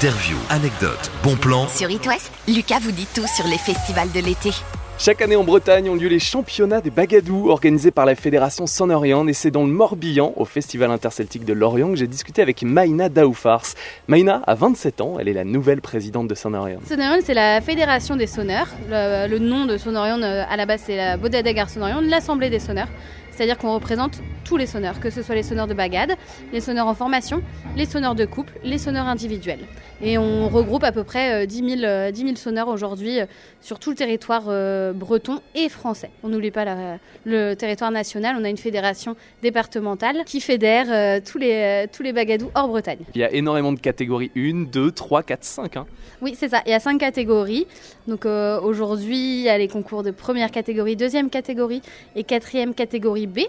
Interview, 0.00 0.36
anecdotes, 0.50 1.10
bons 1.22 1.36
plans. 1.36 1.68
Sur 1.68 1.88
It 1.88 2.04
West, 2.06 2.32
Lucas 2.48 2.80
vous 2.80 2.90
dit 2.90 3.06
tout 3.14 3.26
sur 3.28 3.46
les 3.46 3.58
festivals 3.58 4.10
de 4.10 4.18
l'été. 4.18 4.50
Chaque 4.98 5.22
année 5.22 5.36
en 5.36 5.44
Bretagne 5.44 5.88
ont 5.88 5.94
lieu 5.94 6.08
les 6.08 6.18
championnats 6.18 6.80
des 6.80 6.90
bagadous 6.90 7.48
organisés 7.48 7.92
par 7.92 8.04
la 8.04 8.16
fédération 8.16 8.66
Son-Orient 8.66 9.28
et 9.28 9.32
c'est 9.32 9.52
dans 9.52 9.62
le 9.62 9.70
Morbihan, 9.70 10.32
au 10.36 10.44
Festival 10.44 10.90
interceltique 10.90 11.44
de 11.44 11.52
Lorient, 11.52 11.90
que 11.90 11.96
j'ai 11.96 12.08
discuté 12.08 12.42
avec 12.42 12.62
Maïna 12.62 13.08
Daoufars. 13.08 13.66
Maïna 14.08 14.42
a 14.46 14.54
27 14.56 15.00
ans, 15.00 15.16
elle 15.20 15.28
est 15.28 15.32
la 15.32 15.44
nouvelle 15.44 15.80
présidente 15.80 16.26
de 16.26 16.34
Son-Orient. 16.34 16.80
Son-Orient, 16.88 17.22
c'est 17.24 17.34
la 17.34 17.60
fédération 17.60 18.16
des 18.16 18.26
sonneurs. 18.26 18.68
Le, 18.90 19.28
le 19.28 19.38
nom 19.38 19.64
de 19.64 19.76
Son-Orient, 19.76 20.20
euh, 20.22 20.42
à 20.48 20.56
la 20.56 20.66
base, 20.66 20.82
c'est 20.86 20.96
la 20.96 21.16
Bodadagar 21.16 21.70
Son-Orient, 21.70 22.00
l'Assemblée 22.00 22.50
des 22.50 22.58
sonneurs. 22.58 22.88
C'est-à-dire 23.34 23.58
qu'on 23.58 23.74
représente 23.74 24.20
tous 24.44 24.56
les 24.56 24.66
sonneurs, 24.66 25.00
que 25.00 25.10
ce 25.10 25.22
soit 25.22 25.34
les 25.34 25.42
sonneurs 25.42 25.66
de 25.66 25.74
bagade, 25.74 26.12
les 26.52 26.60
sonneurs 26.60 26.86
en 26.86 26.94
formation, 26.94 27.42
les 27.76 27.86
sonneurs 27.86 28.14
de 28.14 28.24
couple, 28.26 28.52
les 28.62 28.78
sonneurs 28.78 29.06
individuels. 29.06 29.60
Et 30.02 30.18
on 30.18 30.48
regroupe 30.48 30.84
à 30.84 30.92
peu 30.92 31.02
près 31.02 31.46
10 31.46 31.78
000, 31.80 32.10
10 32.12 32.20
000 32.20 32.36
sonneurs 32.36 32.68
aujourd'hui 32.68 33.20
euh, 33.20 33.26
sur 33.60 33.78
tout 33.78 33.90
le 33.90 33.96
territoire 33.96 34.44
euh, 34.48 34.92
breton 34.92 35.40
et 35.54 35.68
français. 35.68 36.10
On 36.22 36.28
n'oublie 36.28 36.50
pas 36.50 36.64
la- 36.64 36.98
le 37.24 37.54
territoire 37.54 37.90
national, 37.90 38.36
on 38.38 38.44
a 38.44 38.48
une 38.50 38.56
fédération 38.58 39.16
départementale 39.42 40.24
qui 40.26 40.40
fédère 40.40 40.86
euh, 40.90 41.20
tous, 41.24 41.38
les, 41.38 41.86
tous 41.92 42.02
les 42.02 42.12
bagadous 42.12 42.50
hors 42.54 42.68
Bretagne. 42.68 42.98
Il 43.14 43.20
y 43.20 43.24
a 43.24 43.32
énormément 43.32 43.72
de 43.72 43.80
catégories 43.80 44.30
1, 44.36 44.64
2, 44.70 44.90
3, 44.90 45.22
4, 45.22 45.44
5. 45.44 45.76
Hein. 45.76 45.86
Oui, 46.20 46.34
c'est 46.38 46.48
ça. 46.48 46.62
Il 46.66 46.70
y 46.70 46.74
a 46.74 46.80
cinq 46.80 46.98
catégories. 46.98 47.66
Donc 48.08 48.26
euh, 48.26 48.60
aujourd'hui, 48.60 49.16
il 49.38 49.42
y 49.42 49.48
a 49.48 49.56
les 49.58 49.68
concours 49.68 50.02
de 50.02 50.10
première 50.10 50.50
catégorie, 50.50 50.96
deuxième 50.96 51.30
catégorie 51.30 51.82
et 52.16 52.24
quatrième 52.24 52.74
catégorie 52.74 53.23
B. 53.26 53.40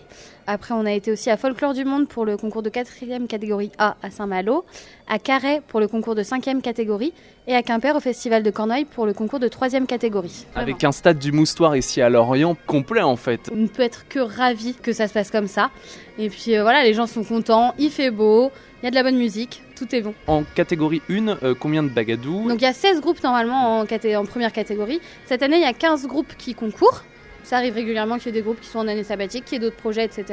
Après, 0.47 0.73
on 0.75 0.85
a 0.85 0.91
été 0.91 1.11
aussi 1.11 1.29
à 1.29 1.37
Folklore 1.37 1.73
du 1.73 1.85
Monde 1.85 2.07
pour 2.07 2.23
le 2.23 2.37
concours 2.37 2.61
de 2.61 2.69
quatrième 2.69 3.27
catégorie 3.27 3.71
A 3.79 3.95
à 4.03 4.11
Saint-Malo, 4.11 4.63
à 5.07 5.17
Carhaix 5.17 5.61
pour 5.67 5.79
le 5.79 5.87
concours 5.87 6.13
de 6.13 6.21
cinquième 6.21 6.61
catégorie 6.61 7.13
et 7.47 7.55
à 7.55 7.63
Quimper 7.63 7.95
au 7.95 7.99
Festival 7.99 8.43
de 8.43 8.51
Cornouailles 8.51 8.85
pour 8.85 9.05
le 9.05 9.13
concours 9.13 9.39
de 9.39 9.47
troisième 9.47 9.87
catégorie. 9.87 10.45
Vraiment. 10.51 10.63
Avec 10.63 10.83
un 10.83 10.91
stade 10.91 11.17
du 11.17 11.31
Moustoir 11.31 11.75
ici 11.75 12.01
à 12.01 12.09
Lorient 12.09 12.55
complet 12.67 13.01
en 13.01 13.15
fait. 13.15 13.49
On 13.51 13.55
ne 13.57 13.67
peut 13.67 13.81
être 13.81 14.07
que 14.07 14.19
ravi 14.19 14.75
que 14.75 14.93
ça 14.93 15.07
se 15.07 15.13
passe 15.13 15.31
comme 15.31 15.47
ça. 15.47 15.71
Et 16.19 16.29
puis 16.29 16.55
euh, 16.55 16.61
voilà, 16.61 16.83
les 16.83 16.93
gens 16.93 17.07
sont 17.07 17.23
contents, 17.23 17.73
il 17.79 17.89
fait 17.89 18.11
beau, 18.11 18.51
il 18.81 18.85
y 18.85 18.87
a 18.87 18.91
de 18.91 18.95
la 18.95 19.03
bonne 19.03 19.17
musique, 19.17 19.63
tout 19.75 19.93
est 19.95 20.01
bon. 20.01 20.13
En 20.27 20.43
catégorie 20.43 21.01
1, 21.09 21.27
euh, 21.27 21.55
combien 21.59 21.81
de 21.81 21.89
bagadous? 21.89 22.47
Donc 22.47 22.61
il 22.61 22.65
y 22.65 22.67
a 22.67 22.73
16 22.73 23.01
groupes 23.01 23.23
normalement 23.23 23.79
en 23.79 24.25
première 24.25 24.51
catégorie. 24.51 25.01
Cette 25.25 25.41
année, 25.41 25.57
il 25.57 25.63
y 25.63 25.65
a 25.65 25.73
15 25.73 26.05
groupes 26.07 26.35
qui 26.37 26.53
concourent. 26.53 27.03
Ça 27.45 27.57
arrive 27.57 27.75
régulièrement 27.75 28.17
qu'il 28.17 28.27
y 28.27 28.29
ait 28.29 28.31
des 28.33 28.41
groupes 28.41 28.59
qui 28.59 28.67
sont 28.67 28.79
en 28.79 28.87
année 28.87 29.03
sabbatique, 29.03 29.45
qu'il 29.45 29.53
y 29.53 29.57
ait 29.57 29.59
d'autres 29.59 29.75
projets, 29.77 30.03
etc. 30.03 30.25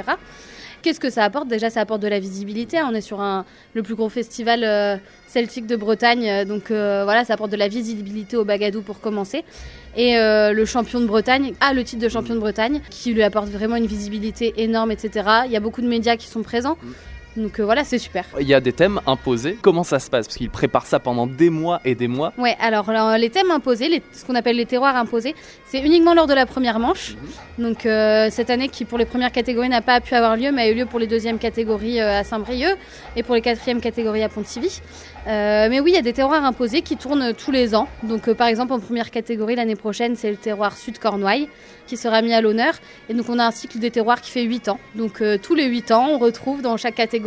Qu'est-ce 0.80 0.98
que 0.98 1.10
ça 1.10 1.22
apporte? 1.24 1.46
Déjà, 1.46 1.70
ça 1.70 1.80
apporte 1.80 2.00
de 2.02 2.08
la 2.08 2.18
visibilité. 2.18 2.80
On 2.82 2.92
est 2.92 3.02
sur 3.02 3.20
un, 3.20 3.44
le 3.74 3.82
plus 3.84 3.94
gros 3.94 4.08
festival 4.08 4.64
euh, 4.64 4.96
celtique 5.28 5.66
de 5.66 5.76
Bretagne. 5.76 6.28
euh, 6.28 6.44
Donc 6.44 6.70
euh, 6.72 7.02
voilà, 7.04 7.24
ça 7.24 7.34
apporte 7.34 7.52
de 7.52 7.56
la 7.56 7.68
visibilité 7.68 8.36
au 8.36 8.44
Bagadou 8.44 8.82
pour 8.82 9.00
commencer. 9.00 9.44
Et 9.94 10.14
le 10.16 10.64
champion 10.64 11.00
de 11.00 11.06
Bretagne 11.06 11.52
a 11.60 11.74
le 11.74 11.84
titre 11.84 12.02
de 12.02 12.08
champion 12.08 12.34
de 12.34 12.40
Bretagne, 12.40 12.80
qui 12.88 13.12
lui 13.12 13.22
apporte 13.22 13.48
vraiment 13.48 13.76
une 13.76 13.86
visibilité 13.86 14.54
énorme, 14.56 14.90
etc. 14.90 15.28
Il 15.44 15.52
y 15.52 15.56
a 15.56 15.60
beaucoup 15.60 15.82
de 15.82 15.86
médias 15.86 16.16
qui 16.16 16.28
sont 16.28 16.42
présents. 16.42 16.78
Donc 17.36 17.58
euh, 17.60 17.64
voilà, 17.64 17.82
c'est 17.84 17.98
super. 17.98 18.24
Il 18.40 18.46
y 18.46 18.52
a 18.54 18.60
des 18.60 18.72
thèmes 18.72 19.00
imposés. 19.06 19.56
Comment 19.62 19.84
ça 19.84 19.98
se 19.98 20.10
passe? 20.10 20.26
Parce 20.26 20.36
qu'ils 20.36 20.50
préparent 20.50 20.86
ça 20.86 20.98
pendant 21.00 21.26
des 21.26 21.48
mois 21.48 21.80
et 21.84 21.94
des 21.94 22.08
mois. 22.08 22.32
Ouais, 22.36 22.56
alors 22.60 22.90
euh, 22.90 23.16
les 23.16 23.30
thèmes 23.30 23.50
imposés, 23.50 23.88
les- 23.88 24.02
ce 24.12 24.24
qu'on 24.24 24.34
appelle 24.34 24.56
les 24.56 24.66
terroirs 24.66 24.96
imposés, 24.96 25.34
c'est 25.66 25.80
uniquement 25.80 26.12
lors 26.12 26.26
de 26.26 26.34
la 26.34 26.44
première 26.44 26.78
manche. 26.78 27.14
Donc 27.58 27.86
euh, 27.86 28.28
cette 28.30 28.50
année 28.50 28.68
qui 28.68 28.84
pour 28.84 28.98
les 28.98 29.06
premières 29.06 29.32
catégories 29.32 29.70
n'a 29.70 29.80
pas 29.80 30.00
pu 30.00 30.14
avoir 30.14 30.36
lieu, 30.36 30.52
mais 30.52 30.62
a 30.62 30.68
eu 30.70 30.74
lieu 30.74 30.84
pour 30.86 30.98
les 30.98 31.06
deuxièmes 31.06 31.38
catégories 31.38 32.00
euh, 32.00 32.20
à 32.20 32.24
Saint-Brieuc 32.24 32.76
et 33.16 33.22
pour 33.22 33.34
les 33.34 33.40
quatrièmes 33.40 33.80
catégories 33.80 34.22
à 34.22 34.28
Pontivy. 34.28 34.80
Mais 35.24 35.78
oui, 35.80 35.92
il 35.92 35.94
y 35.94 35.98
a 35.98 36.02
des 36.02 36.12
terroirs 36.12 36.44
imposés 36.44 36.82
qui 36.82 36.96
tournent 36.96 37.32
tous 37.32 37.52
les 37.52 37.74
ans. 37.76 37.86
Donc 38.02 38.30
par 38.32 38.48
exemple 38.48 38.72
en 38.72 38.80
première 38.80 39.10
catégorie 39.12 39.54
l'année 39.54 39.76
prochaine, 39.76 40.16
c'est 40.16 40.30
le 40.30 40.36
terroir 40.36 40.76
Sud 40.76 40.98
Cornouailles 40.98 41.48
qui 41.86 41.96
sera 41.96 42.22
mis 42.22 42.34
à 42.34 42.40
l'honneur. 42.40 42.74
Et 43.08 43.14
donc 43.14 43.28
on 43.28 43.38
a 43.38 43.44
un 43.46 43.52
cycle 43.52 43.78
des 43.78 43.92
terroirs 43.92 44.20
qui 44.20 44.32
fait 44.32 44.42
8 44.42 44.68
ans. 44.68 44.80
Donc 44.96 45.22
tous 45.42 45.54
les 45.54 45.66
8 45.66 45.92
ans, 45.92 46.08
on 46.10 46.18
retrouve 46.18 46.60
dans 46.60 46.76
chaque 46.76 46.96
catégorie 46.96 47.21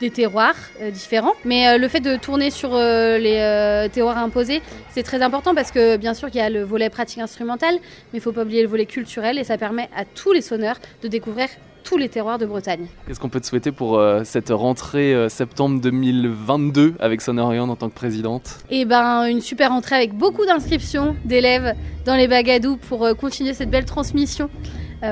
des 0.00 0.10
terroirs 0.10 0.56
euh, 0.80 0.90
différents. 0.90 1.34
Mais 1.44 1.68
euh, 1.68 1.78
le 1.78 1.88
fait 1.88 2.00
de 2.00 2.16
tourner 2.16 2.50
sur 2.50 2.74
euh, 2.74 3.18
les 3.18 3.88
terroirs 3.90 4.18
imposés, 4.18 4.62
c'est 4.90 5.02
très 5.02 5.22
important 5.22 5.54
parce 5.54 5.70
que 5.70 5.96
bien 5.96 6.14
sûr 6.14 6.30
qu'il 6.30 6.40
y 6.40 6.44
a 6.44 6.50
le 6.50 6.62
volet 6.62 6.90
pratique 6.90 7.20
instrumentale, 7.20 7.74
mais 8.12 8.18
il 8.18 8.20
faut 8.20 8.32
pas 8.32 8.42
oublier 8.42 8.62
le 8.62 8.68
volet 8.68 8.86
culturel 8.86 9.38
et 9.38 9.44
ça 9.44 9.58
permet 9.58 9.88
à 9.96 10.04
tous 10.04 10.32
les 10.32 10.42
sonneurs 10.42 10.76
de 11.02 11.08
découvrir 11.08 11.48
tous 11.82 11.96
les 11.96 12.08
terroirs 12.08 12.38
de 12.38 12.46
Bretagne. 12.46 12.86
Qu'est-ce 13.06 13.20
qu'on 13.20 13.28
peut 13.28 13.40
te 13.40 13.46
souhaiter 13.46 13.72
pour 13.72 13.98
euh, 13.98 14.22
cette 14.24 14.50
rentrée 14.50 15.14
euh, 15.14 15.28
septembre 15.28 15.80
2022 15.80 16.94
avec 17.00 17.20
Son-Orient 17.20 17.68
en 17.68 17.76
tant 17.76 17.88
que 17.88 17.94
présidente? 17.94 18.58
Et 18.70 18.84
ben 18.84 19.24
une 19.26 19.40
super 19.40 19.72
entrée 19.72 19.96
avec 19.96 20.14
beaucoup 20.14 20.46
d'inscriptions 20.46 21.16
d'élèves 21.24 21.74
dans 22.04 22.16
les 22.16 22.28
bagadous 22.28 22.76
pour 22.76 23.04
euh, 23.04 23.14
continuer 23.14 23.54
cette 23.54 23.70
belle 23.70 23.84
transmission 23.84 24.48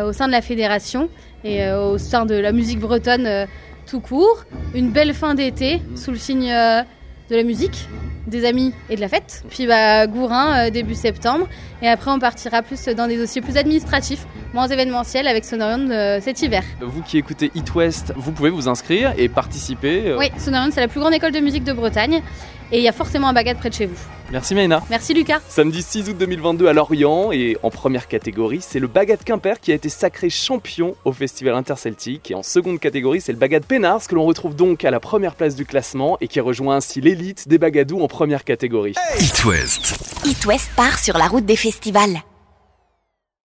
au 0.06 0.12
sein 0.12 0.28
de 0.28 0.32
la 0.32 0.40
fédération 0.40 1.08
et 1.42 1.68
au 1.72 1.98
sein 1.98 2.24
de 2.24 2.36
la 2.36 2.52
musique 2.52 2.78
bretonne 2.78 3.48
tout 3.86 4.00
court. 4.00 4.44
Une 4.74 4.90
belle 4.90 5.14
fin 5.14 5.34
d'été 5.34 5.82
sous 5.96 6.10
le 6.10 6.16
signe 6.16 6.50
euh, 6.50 6.82
de 7.30 7.36
la 7.36 7.42
musique, 7.42 7.88
des 8.26 8.44
amis 8.44 8.72
et 8.88 8.96
de 8.96 9.00
la 9.00 9.08
fête. 9.08 9.44
Puis 9.50 9.66
bah, 9.66 10.06
Gourin 10.06 10.66
euh, 10.66 10.70
début 10.70 10.94
septembre 10.94 11.46
et 11.82 11.88
après 11.88 12.10
on 12.10 12.18
partira 12.18 12.62
plus 12.62 12.84
dans 12.86 13.06
des 13.06 13.16
dossiers 13.16 13.40
plus 13.40 13.56
administratifs, 13.56 14.26
moins 14.52 14.68
événementiels 14.68 15.26
avec 15.26 15.44
Sonorion 15.44 15.90
euh, 15.90 16.20
cet 16.20 16.42
hiver. 16.42 16.62
Vous 16.80 17.02
qui 17.02 17.18
écoutez 17.18 17.50
It 17.54 17.74
West, 17.74 18.12
vous 18.16 18.32
pouvez 18.32 18.50
vous 18.50 18.68
inscrire 18.68 19.14
et 19.16 19.28
participer. 19.28 20.14
Oui, 20.18 20.30
Sonorion 20.38 20.70
c'est 20.72 20.80
la 20.80 20.88
plus 20.88 21.00
grande 21.00 21.14
école 21.14 21.32
de 21.32 21.40
musique 21.40 21.64
de 21.64 21.72
Bretagne 21.72 22.22
et 22.72 22.78
il 22.78 22.82
y 22.82 22.88
a 22.88 22.92
forcément 22.92 23.28
un 23.28 23.32
bagad 23.32 23.58
près 23.58 23.70
de 23.70 23.74
chez 23.74 23.86
vous. 23.86 23.96
Merci 24.30 24.54
Maïna. 24.54 24.82
Merci 24.88 25.12
Lucas. 25.12 25.40
Samedi 25.48 25.82
6 25.82 26.08
août 26.10 26.16
2022 26.18 26.68
à 26.68 26.72
Lorient 26.72 27.32
et 27.32 27.56
en 27.64 27.70
première 27.70 28.06
catégorie, 28.06 28.60
c'est 28.60 28.78
le 28.78 28.86
Bagad 28.86 29.22
Quimper 29.24 29.58
qui 29.60 29.72
a 29.72 29.74
été 29.74 29.88
sacré 29.88 30.30
champion 30.30 30.94
au 31.04 31.12
Festival 31.12 31.54
Interceltique. 31.54 32.30
Et 32.30 32.34
en 32.34 32.44
seconde 32.44 32.78
catégorie, 32.78 33.20
c'est 33.20 33.32
le 33.32 33.38
Bagad 33.38 33.64
Pénars 33.64 34.06
que 34.06 34.14
l'on 34.14 34.24
retrouve 34.24 34.54
donc 34.54 34.84
à 34.84 34.92
la 34.92 35.00
première 35.00 35.34
place 35.34 35.56
du 35.56 35.64
classement 35.64 36.16
et 36.20 36.28
qui 36.28 36.38
rejoint 36.38 36.76
ainsi 36.76 37.00
l'élite 37.00 37.48
des 37.48 37.58
Bagadous 37.58 38.00
en 38.00 38.06
première 38.06 38.44
catégorie. 38.44 38.94
It 39.18 39.44
West. 39.44 40.20
It 40.24 40.46
West 40.46 40.70
part 40.76 41.00
sur 41.00 41.18
la 41.18 41.26
route 41.26 41.44
des 41.44 41.56
festivals. 41.56 42.22